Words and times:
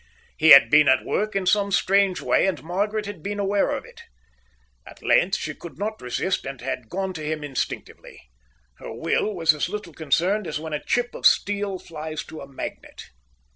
He 0.35 0.49
had 0.49 0.71
been 0.71 0.87
at 0.89 1.05
work 1.05 1.35
in 1.35 1.45
some 1.45 1.69
strange 1.71 2.21
way, 2.21 2.47
and 2.47 2.63
Margaret 2.63 3.05
had 3.05 3.21
been 3.21 3.37
aware 3.39 3.69
of 3.69 3.85
it. 3.85 4.01
At 4.83 5.03
length 5.03 5.37
she 5.37 5.53
could 5.53 5.77
not 5.77 6.01
resist 6.01 6.43
and 6.43 6.59
had 6.59 6.89
gone 6.89 7.13
to 7.13 7.21
him 7.23 7.43
instinctively: 7.43 8.19
her 8.79 8.91
will 8.91 9.31
was 9.35 9.53
as 9.53 9.69
little 9.69 9.93
concerned 9.93 10.47
as 10.47 10.59
when 10.59 10.73
a 10.73 10.83
chip 10.83 11.13
of 11.13 11.27
steel 11.27 11.77
flies 11.77 12.23
to 12.23 12.41
a 12.41 12.47
magnet. 12.47 13.11